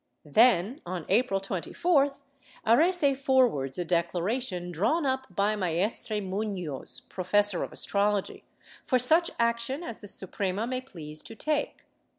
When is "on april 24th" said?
0.83-2.21